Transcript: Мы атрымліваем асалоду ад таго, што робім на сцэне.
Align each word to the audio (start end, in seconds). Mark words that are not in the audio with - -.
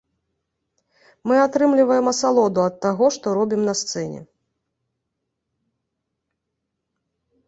Мы 1.31 1.35
атрымліваем 1.47 2.05
асалоду 2.13 2.59
ад 2.69 2.75
таго, 2.85 3.05
што 3.15 3.25
робім 3.39 3.61
на 3.67 3.75
сцэне. 3.81 4.23